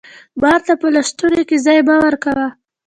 [0.41, 2.47] مار ته په لستوڼي کښي ځای مه ورکوه